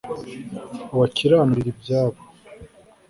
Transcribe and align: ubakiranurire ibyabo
ubakiranurire 0.93 1.69
ibyabo 1.73 2.19